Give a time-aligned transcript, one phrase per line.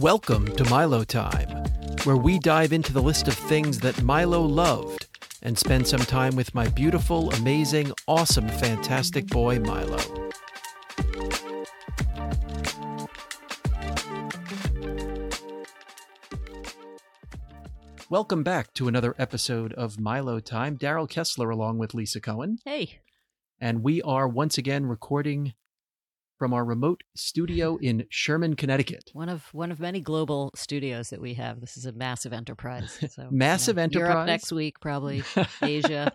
[0.00, 1.48] Welcome to Milo Time,
[2.04, 5.08] where we dive into the list of things that Milo loved
[5.42, 9.98] and spend some time with my beautiful, amazing, awesome, fantastic boy, Milo.
[18.08, 20.78] Welcome back to another episode of Milo Time.
[20.78, 22.58] Daryl Kessler along with Lisa Cohen.
[22.64, 23.00] Hey.
[23.60, 25.54] And we are once again recording
[26.38, 29.10] from our remote studio in Sherman, Connecticut.
[29.12, 31.60] One of one of many global studios that we have.
[31.60, 32.98] This is a massive enterprise.
[33.08, 34.08] So massive you know, enterprise.
[34.10, 35.22] Europe next week, probably
[35.62, 36.12] Asia.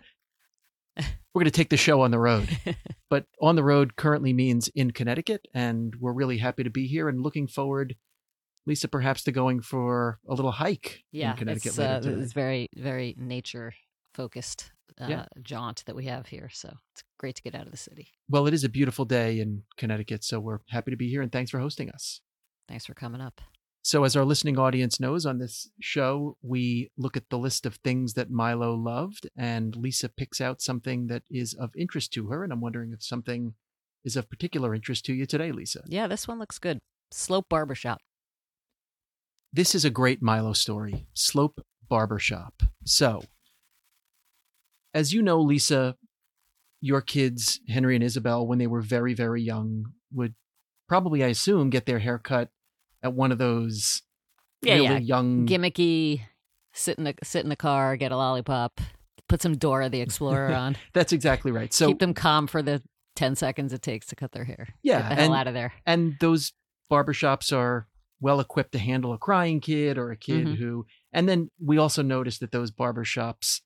[0.96, 2.48] we're going to take the show on the road.
[3.10, 7.08] but on the road currently means in Connecticut, and we're really happy to be here
[7.08, 7.96] and looking forward,
[8.64, 12.32] Lisa, perhaps to going for a little hike yeah, in Connecticut it's, later uh, it's
[12.32, 13.74] very very nature
[14.14, 14.70] focused
[15.00, 15.26] uh, Yeah.
[15.42, 16.48] jaunt that we have here.
[16.52, 18.08] So it's great to get out of the city.
[18.28, 21.30] Well, it is a beautiful day in Connecticut, so we're happy to be here, and
[21.32, 22.20] thanks for hosting us.
[22.68, 23.40] Thanks for coming up.
[23.82, 27.74] So, as our listening audience knows, on this show, we look at the list of
[27.76, 32.42] things that Milo loved, and Lisa picks out something that is of interest to her.
[32.44, 33.52] And I'm wondering if something
[34.02, 35.82] is of particular interest to you today, Lisa.
[35.86, 36.78] Yeah, this one looks good.
[37.10, 38.00] Slope Barbershop.
[39.52, 42.62] This is a great Milo story Slope Barbershop.
[42.84, 43.22] So,
[44.94, 45.96] as you know, Lisa,
[46.80, 50.34] your kids, Henry and Isabel, when they were very, very young, would
[50.88, 52.50] probably, I assume, get their hair cut
[53.02, 54.02] at one of those
[54.62, 54.98] Yeah, really yeah.
[54.98, 56.22] young Gimmicky.
[56.76, 58.80] Sit in the sit in the car, get a lollipop,
[59.28, 60.76] put some Dora the Explorer on.
[60.92, 61.72] That's exactly right.
[61.72, 62.82] So Keep them calm for the
[63.14, 64.68] ten seconds it takes to cut their hair.
[64.82, 65.72] Yeah, Get the hell and- out of there.
[65.86, 66.52] and those
[66.90, 67.86] barbershops are
[68.20, 70.56] well equipped to handle a crying kid or a kid Mhm.
[70.56, 73.60] who and then we also noticed that those barbershops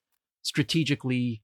[0.49, 1.43] strategically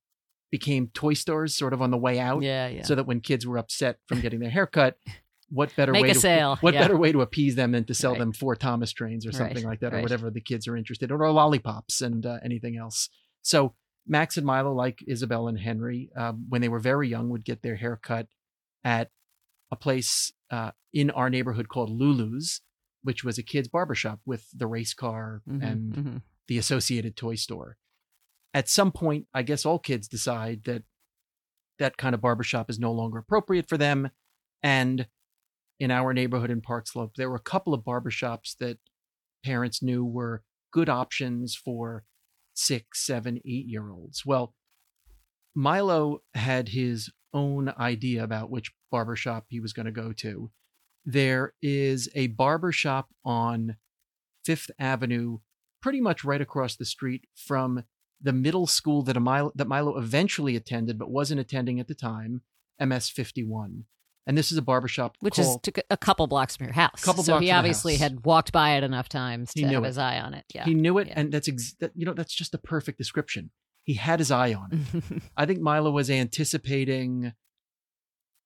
[0.50, 2.82] became toy stores sort of on the way out Yeah, yeah.
[2.82, 4.96] so that when kids were upset from getting their hair cut
[5.50, 6.80] what better Make way a to sale, what yeah.
[6.80, 8.20] better way to appease them than to sell Right.
[8.20, 11.10] them four thomas trains or something Right, like that or whatever the kids are interested
[11.10, 13.08] in or lollipops and uh, anything else
[13.42, 13.74] so
[14.06, 17.62] max and milo like isabel and henry um, when they were very young would get
[17.62, 18.26] their hair cut
[18.84, 19.10] at
[19.70, 22.60] a place uh, in our neighborhood called lulu's
[23.02, 26.22] which was a kid's barbershop with the race car Mhm, and mhm.
[26.48, 27.76] the associated toy store.
[28.54, 30.84] At some point, I guess all kids decide that
[31.80, 34.10] that kind of barbershop is no longer appropriate for them.
[34.62, 35.08] And
[35.80, 38.78] in our neighborhood in Park Slope, there were a couple of barbershops that
[39.44, 40.42] parents knew were
[40.72, 42.04] good options for
[42.54, 44.24] six, seven, eight year olds.
[44.24, 44.54] Well,
[45.54, 50.50] Milo had his own idea about which barbershop he was going to go to.
[51.04, 53.76] There is a barbershop on
[54.44, 55.38] Fifth Avenue
[55.82, 57.84] pretty much right across the street from
[58.24, 62.40] the middle school that, Milo, that Milo eventually attended but wasn't attending at the time,
[62.80, 63.84] MS 51.
[64.26, 67.04] And this is a barbershop Which is called, took a couple blocks from your house.
[67.04, 69.68] Couple so blocks he from the obviously had walked by it enough times He to
[69.68, 69.88] have it.
[69.88, 70.46] his eye on it.
[70.54, 70.64] Yeah.
[70.64, 71.14] he knew it, yeah.
[71.16, 73.50] and that's ex- that, you know that's just a perfect description.
[73.82, 75.22] He had his eye on it.
[75.36, 77.34] I think Milo was anticipating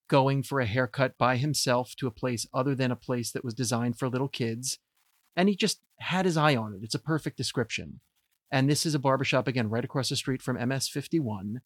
[0.09, 3.55] going for a haircut by himself to a place other than a place that was
[3.55, 4.79] designed for little kids.
[5.37, 6.81] And he just had his eye on it.
[6.83, 8.01] It's a perfect description.
[8.51, 11.61] And this is a barbershop, again, right across the street from MS 51.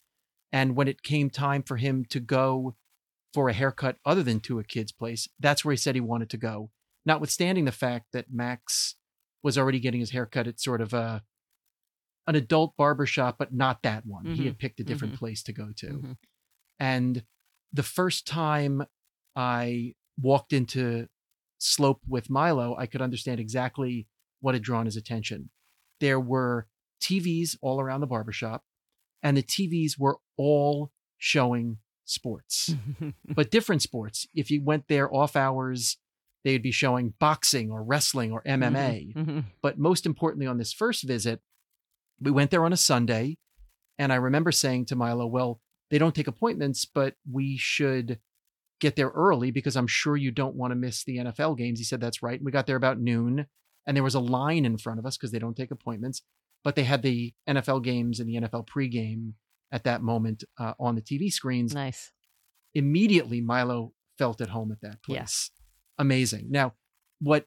[0.51, 2.75] And when it came time for him to go
[3.33, 6.29] for a haircut other than to a kid's place, that's where he said he wanted
[6.31, 6.71] to go.
[7.05, 8.95] Notwithstanding the fact that Max
[9.41, 11.23] was already getting his haircut at sort of a
[12.25, 14.25] an adult barbershop, but not that one.
[14.25, 15.87] He Mhm, had picked a different place to go to.
[15.87, 16.17] Mhm.
[16.79, 17.25] And
[17.73, 18.83] the first time
[19.35, 21.09] I walked into
[21.57, 24.07] Slope with Milo, I could understand exactly
[24.39, 25.49] what had drawn his attention.
[25.99, 26.69] There were
[27.03, 28.63] TVs all around the barbershop,
[29.21, 32.73] and the TVs were all showing sports,
[33.35, 34.27] but different sports.
[34.33, 35.97] If you went there off hours,
[36.43, 39.13] they'd be showing boxing or wrestling or MMA.
[39.15, 39.43] Mhm.
[39.61, 41.41] But most importantly, on this first visit,
[42.19, 43.37] we went there on a Sunday.
[43.97, 48.19] And I remember saying to Milo, well, they don't take appointments, but we should
[48.81, 51.79] get there early because I'm sure you don't want to miss the NFL games.
[51.79, 52.41] He said, that's right.
[52.43, 53.45] We got there about noon
[53.85, 56.21] and there was a line in front of us because they don't take appointments,
[56.63, 59.33] but they had the NFL games and the NFL pregame
[59.71, 62.11] at that moment uh, on the TV screens nice.
[62.73, 65.51] immediately Milo felt at home at that place.
[65.97, 66.47] Amazing.
[66.49, 66.73] Now,
[67.19, 67.45] what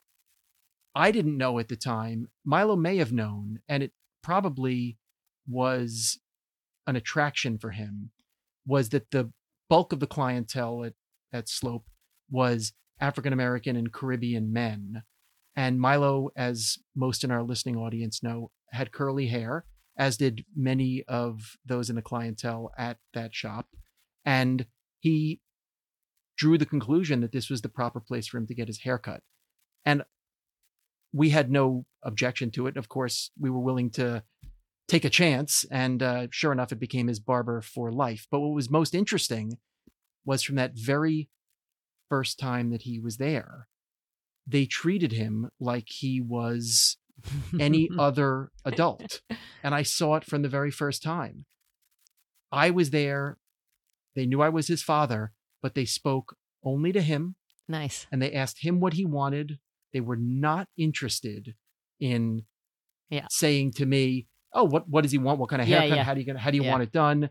[0.95, 3.93] I didn't know at the time, Milo may have known, and it
[4.23, 4.99] probably
[5.49, 6.19] was
[6.87, 8.11] an attraction for him,
[8.67, 9.31] was that the
[9.69, 10.95] bulk of the clientele at,
[11.33, 11.85] at Slope
[12.31, 15.03] was African American and Caribbean men.
[15.57, 19.65] And Milo, as most in our listening audience know, had curly hair,
[19.97, 23.67] as did many of those in the clientele at that shop.
[24.25, 24.67] And
[25.01, 25.41] he
[26.37, 29.23] drew the conclusion that this was the proper place for him to get his haircut.
[29.85, 30.03] And
[31.13, 32.77] we had no objection to it.
[32.77, 34.23] Of course, we were willing to
[34.89, 35.65] take a chance.
[35.71, 38.27] And uh, sure enough, it became his barber for life.
[38.31, 39.59] But what was most interesting
[40.25, 41.31] was from that very
[42.11, 43.69] first time that he was there,
[44.47, 46.97] they treated him like he was
[47.59, 49.21] any other adult.
[49.63, 51.47] And I saw it from the very first time.
[52.53, 53.39] I was there.
[54.15, 55.33] They knew I was his father,
[55.63, 57.35] but they spoke only to him
[57.69, 58.07] nice.
[58.13, 59.59] and they asked him what he wanted.
[59.93, 61.55] They were not interested
[62.01, 62.45] in
[63.11, 63.27] Yeah.
[63.31, 65.39] saying to me, "Oh, what what does he want?
[65.39, 65.97] What kind of Yeah, haircut?
[65.97, 66.05] yeah.
[66.05, 66.71] How do you gonna how do you Yeah.
[66.71, 67.31] want it done?"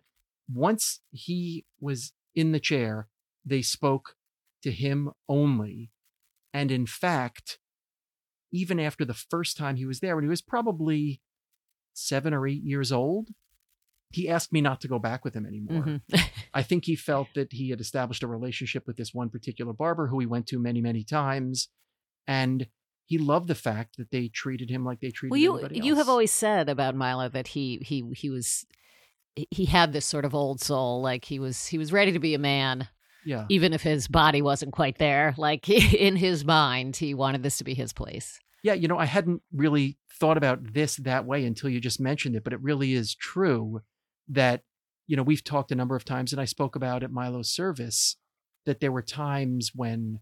[0.51, 3.07] Once he was in the chair,
[3.45, 4.15] they spoke
[4.63, 5.91] to him only.
[6.55, 7.59] And in fact,
[8.53, 11.21] even after the first time he was there, when he was probably
[11.93, 13.27] seven or eight years old,
[14.09, 15.83] he asked me not to go back with him anymore.
[15.83, 16.29] Mhm.
[16.53, 20.07] I think he felt that he had established a relationship with this one particular barber
[20.07, 21.67] who he went to many, many times.
[22.25, 22.67] And
[23.05, 25.95] he loved the fact that they treated him like they treated well, you everybody you
[25.95, 28.65] have always said about Milo that he he he was
[29.51, 32.33] he had this sort of old soul, like he was he was ready to be
[32.33, 32.87] a man,
[33.25, 33.45] yeah.
[33.49, 35.33] even if his body wasn't quite there.
[35.37, 38.39] Like in his mind, he wanted this to be his place.
[38.63, 42.35] Yeah, you know, I hadn't really thought about this that way until you just mentioned
[42.35, 43.81] it, but it really is true
[44.29, 44.63] that,
[45.07, 48.15] you know, we've talked a number of times, and I spoke about at Milo's service
[48.65, 50.19] that there were times when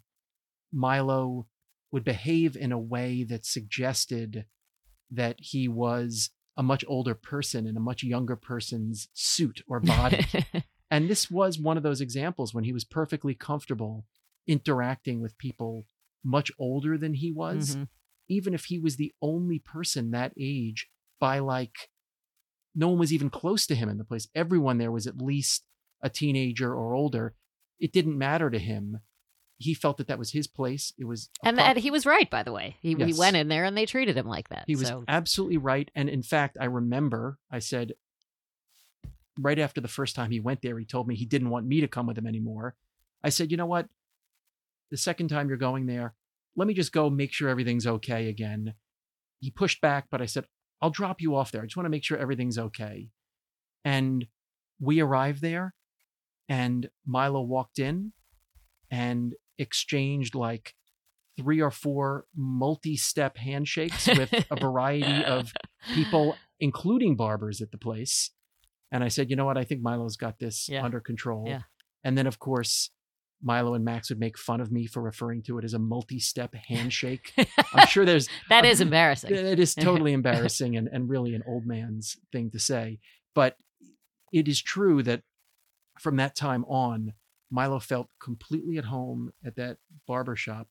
[0.74, 1.48] Milo
[1.92, 4.46] would behave in a way that suggested
[5.10, 10.26] that he was a much older person in a much younger person's suit or body.
[10.94, 14.06] and this was one of those examples when he was perfectly comfortable
[14.48, 15.86] interacting with people
[16.24, 17.88] much older than he was Mhm.
[18.28, 20.88] even if he was the only person that age
[21.20, 21.76] by like
[22.76, 25.64] no one was even close to him in the place everyone there was at least
[26.02, 27.36] a teenager or older
[27.80, 29.00] it didn't matter to him
[29.58, 32.44] he felt that that was his place it was And, and he was right, by
[32.44, 32.76] the way.
[32.82, 34.66] He, he went in there and they treated him like that.
[34.68, 37.94] he was absolutely right and in fact i remember i said
[39.40, 41.82] right after the first time he went there he told me he didn't want me
[41.82, 42.76] to come with him anymore.
[43.24, 43.88] I said you know what?
[44.92, 46.14] The second time you're going there
[46.56, 48.76] let me just go make sure everything's okay again.
[49.40, 50.46] He pushed back but i said
[50.82, 51.62] i'll drop you off there.
[51.62, 53.10] I just want to make sure everything's okay.
[53.86, 54.28] And
[54.80, 55.74] we arrived there
[56.50, 58.14] and milo walked in
[58.92, 60.76] and exchanged like
[61.38, 65.52] three or four multi-step handshakes with a variety of
[65.94, 68.32] people, including barbers at the place.
[68.94, 69.58] And I said, you know what?
[69.58, 70.86] I think Milo's got this Yeah.
[70.86, 71.46] under control.
[71.48, 71.64] Yeah.
[72.04, 72.92] And then, of course,
[73.42, 76.54] Milo and Max would make fun of me for referring to it as a multi-step
[76.54, 77.34] handshake.
[77.74, 79.34] I'm sure there's that is embarrassing.
[79.34, 83.00] it is totally embarrassing and, and really an old man's thing to say.
[83.36, 83.58] But
[84.32, 85.24] it is true that
[86.00, 87.14] from that time on,
[87.52, 90.68] Milo felt completely at home at that barber shop.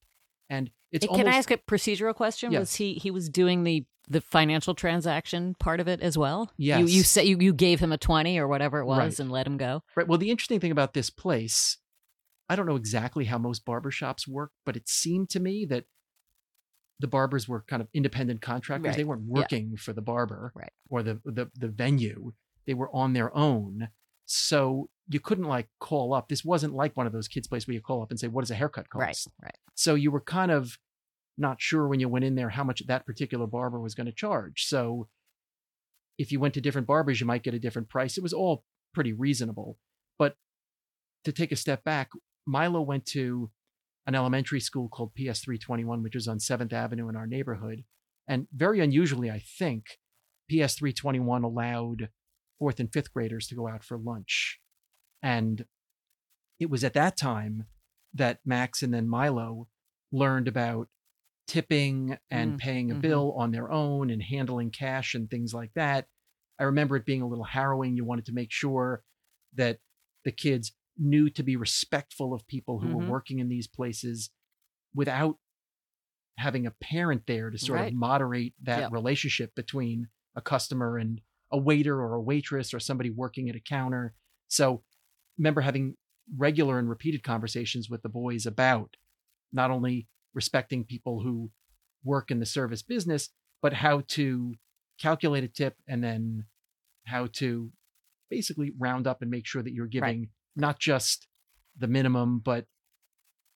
[0.52, 2.52] And it's Can almost I ask a procedural question?
[2.52, 2.58] Yeah.
[2.60, 6.52] Was he he was doing the the financial transaction part of it as well?
[6.58, 7.08] You you Yes.
[7.08, 9.18] say you, you gave him a twenty or whatever it was Right.
[9.18, 9.82] and let him go.
[9.96, 10.06] Right.
[10.06, 11.78] Well, the interesting thing about this place,
[12.50, 15.86] I don't know exactly how most barbershops work, but it seemed to me that
[17.00, 18.88] the barbers were kind of independent contractors.
[18.90, 18.96] Right.
[18.96, 19.40] They weren't Yeah.
[19.40, 20.72] working for the barber Right.
[20.90, 22.32] or the, the the venue.
[22.66, 23.88] They were on their own.
[24.26, 26.28] So you couldn't like call up.
[26.28, 28.42] This wasn't like one of those kids' places where you call up and say, "What
[28.42, 29.44] does a haircut cost?" Right.
[29.44, 29.58] Right.
[29.74, 30.78] So you were kind of
[31.38, 34.12] not sure when you went in there how much that particular barber was going to
[34.12, 34.66] charge.
[34.66, 35.08] So
[36.18, 38.16] if you went to different barbers, you might get a different price.
[38.16, 39.78] It was all pretty reasonable.
[40.18, 40.36] But
[41.24, 42.10] to take a step back,
[42.46, 43.50] Milo went to
[44.06, 47.84] an elementary school called PS 321, which was on 7th Avenue in our neighborhood.
[48.28, 49.98] And very unusually, I think,
[50.48, 52.08] PS 321 allowed
[52.58, 54.60] fourth and fifth graders to go out for lunch.
[55.22, 55.66] And
[56.58, 57.66] it was at that time
[58.14, 59.68] that Max and then Milo
[60.12, 60.88] learned about
[61.46, 63.00] tipping and Mm, paying a mhm.
[63.02, 66.08] bill on their own and handling cash and things like that.
[66.58, 67.96] I remember it being a little harrowing.
[67.96, 69.02] You wanted to make sure
[69.54, 69.80] that
[70.24, 73.10] the kids knew to be respectful of people who were Mhm.
[73.10, 74.30] working in these places
[74.94, 75.38] without
[76.38, 77.88] having a parent there to sort Right.
[77.88, 78.92] of moderate that Yep.
[78.92, 81.20] relationship between a customer and
[81.52, 84.14] a waiter or a waitress or somebody working at a counter.
[84.48, 84.82] So
[85.38, 85.96] remember having
[86.36, 88.96] regular and repeated conversations with the boys about
[89.52, 91.50] not only respecting people who
[92.04, 93.28] work in the service business,
[93.60, 94.54] but how to
[94.98, 96.46] calculate a tip and then
[97.06, 97.70] how to
[98.30, 101.28] basically round up and make sure that you're giving not just
[101.76, 102.66] the minimum, but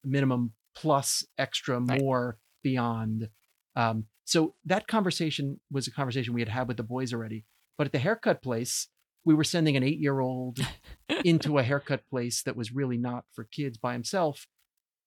[0.04, 2.00] minimum plus extra Right.
[2.00, 3.30] more beyond.
[3.74, 7.44] Um, so that conversation was a conversation we had had with the boys already.
[7.78, 8.88] But at the haircut place,
[9.24, 10.58] we were sending an eight year old
[11.24, 14.46] into a haircut place that was really not for kids by himself,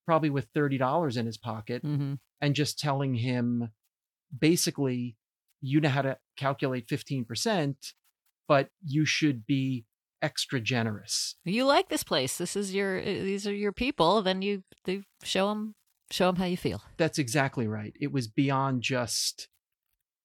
[0.05, 3.69] probably with $30 in his pocket, hmm and just telling him,
[4.37, 5.17] basically
[5.61, 7.75] you know how to calculate 15%,
[8.47, 9.85] but you should be
[10.21, 11.35] extra generous.
[11.43, 12.37] You like this place.
[12.37, 12.99] This is your.
[12.99, 14.21] uh, These are your people.
[14.21, 15.75] Then you, they show them,
[16.11, 16.81] show them how you feel.
[16.97, 17.93] That's exactly right.
[17.99, 19.49] It was beyond just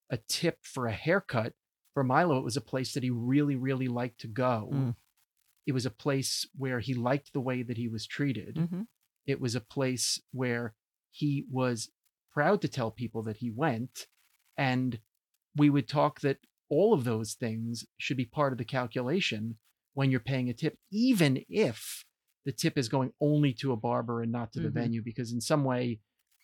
[0.09, 1.51] a tip for a haircut.
[1.95, 4.69] For Milo, it was a place that he really, really liked to go.
[4.71, 4.95] Mm.
[5.65, 8.57] It was a place where he liked the way that he was treated.
[8.57, 8.83] hmm
[9.25, 10.75] It was a place where
[11.09, 11.89] he was
[12.31, 14.07] proud to tell people that he went.
[14.57, 14.99] And
[15.55, 19.57] we would talk that all of those things should be part of the calculation
[19.93, 22.03] when you're paying a tip, even if
[22.45, 24.73] the tip is going only to a barber and not to the Mhm.
[24.73, 26.01] venue, because in some way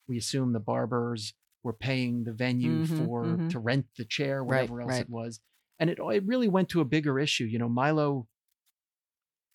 [0.07, 3.49] we assume the barbers were paying the venue Mhm, for mhm.
[3.51, 5.01] to rent the chair, Right, whatever else right.
[5.01, 5.39] it was.
[5.79, 7.45] And it, it really went to a bigger issue.
[7.45, 8.27] You know, Milo,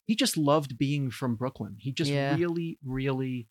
[0.07, 1.77] he just loved being from Brooklyn.
[1.81, 2.37] He just Yeah.
[2.37, 3.49] really, really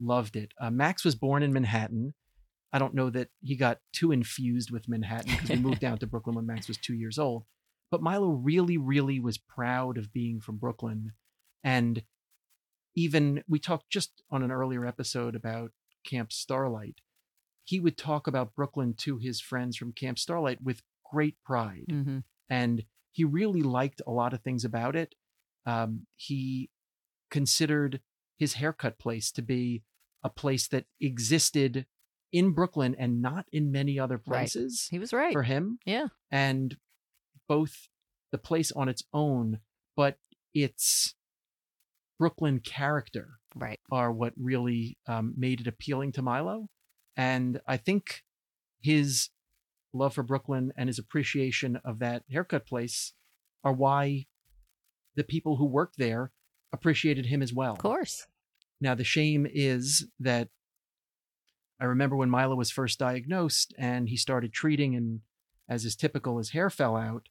[0.00, 0.52] loved it.
[0.60, 2.14] Uh, Max was born in Manhattan.
[2.72, 6.06] I don't know that he got too infused with Manhattan because we moved down to
[6.06, 7.44] Brooklyn when Max was two years old.
[7.90, 11.12] But Milo really, really was proud of being from Brooklyn.
[11.62, 12.02] And
[12.96, 15.72] even we talked just on an earlier episode about
[16.04, 17.00] Camp Starlight.
[17.64, 22.18] He would talk about Brooklyn to his friends from Camp Starlight with great pride hmm
[22.50, 25.14] and he really liked a lot of things about it.
[25.66, 26.70] Um, he
[27.30, 28.00] considered
[28.38, 29.82] his haircut place to be
[30.22, 31.86] a place that existed
[32.32, 34.24] in Brooklyn and not in many other Right.
[34.50, 35.32] places He was right.
[35.32, 35.78] for him.
[35.86, 36.08] Yeah.
[36.30, 36.76] And
[37.48, 37.88] both
[38.32, 39.60] the place on its own,
[39.96, 40.18] but
[40.54, 41.14] its
[42.18, 43.80] Brooklyn character Right.
[43.90, 46.68] are what really um, made it appealing to Milo.
[47.16, 48.22] And I think
[48.80, 49.30] his
[49.92, 53.12] love for Brooklyn and his appreciation of that haircut place
[53.62, 54.26] are why
[55.14, 56.32] the people who worked there
[56.72, 57.72] appreciated him as well.
[57.72, 58.26] Of course.
[58.80, 60.48] Now, the shame is that
[61.80, 65.20] I remember when Milo was first diagnosed and he started treating, and
[65.68, 67.28] as is typical, his hair fell out.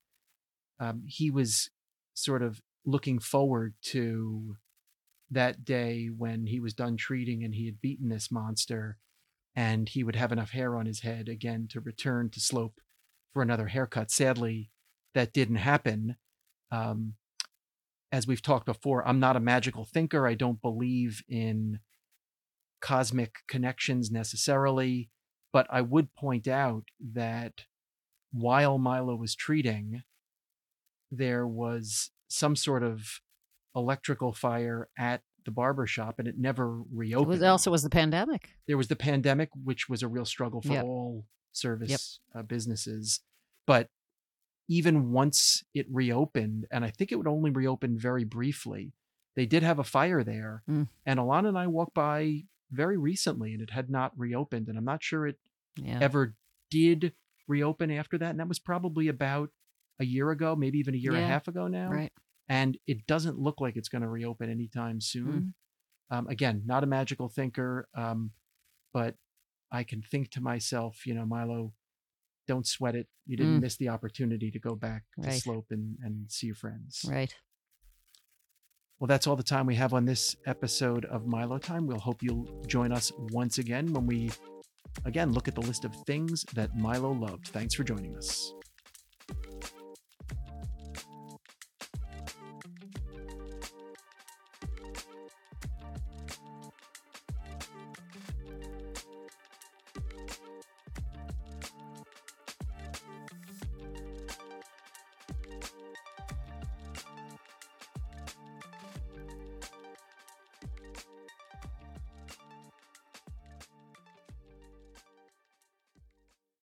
[0.80, 1.70] Um, he was
[2.14, 4.58] sort of looking forward to
[5.30, 8.98] that day when he was done treating and he had beaten this monster
[9.56, 12.80] and he would have enough hair on his head again to return to Slope
[13.34, 14.12] for another haircut.
[14.12, 14.72] Sadly,
[15.14, 16.16] that didn't happen.
[16.72, 17.14] Um,
[18.12, 20.28] as we've talked before, I'm not a magical thinker.
[20.28, 21.80] I don't believe in
[22.82, 25.10] cosmic connections necessarily,
[25.54, 27.66] but I would point out that
[28.32, 30.04] while Milo was treating,
[31.12, 33.20] there was some sort of
[33.76, 37.30] electrical fire at the barber shop and it never It reopened.
[37.30, 38.50] was also was the pandemic.
[38.68, 40.84] there was the pandemic, which was a real struggle for Yep.
[40.86, 43.22] all service uh, businesses.
[43.68, 43.90] But
[44.68, 48.94] even once it reopened, and I think it would only reopen very briefly,
[49.36, 50.64] they did have a fire there.
[50.70, 50.88] Mm.
[51.06, 54.68] And Alana and I walked by very recently and it had not reopened.
[54.70, 55.40] And I'm not sure it
[55.76, 56.00] Yeah.
[56.02, 56.36] ever
[56.70, 57.14] did
[57.48, 58.30] reopen after that.
[58.32, 59.50] And that was probably about
[60.00, 62.14] a year ago, maybe even a year and a half ago now Right.
[62.52, 65.54] And it doesn't look like it's going to reopen anytime soon.
[66.10, 68.32] Um, again, not a magical thinker, um,
[68.94, 69.16] but
[69.72, 71.72] I can think to myself, you know, Milo,
[72.48, 73.08] don't sweat it.
[73.26, 73.62] You didn't Mm.
[73.62, 77.06] miss the opportunity to go back to Slope and, and see your friends.
[77.08, 77.34] Right.
[79.00, 81.88] Well, that's all the time we have on this episode of Milo Time.
[81.88, 84.30] We'll hope you'll join us once again when we,
[85.06, 87.48] again, look at the list of things that Milo loved.
[87.48, 88.54] Thanks for joining us.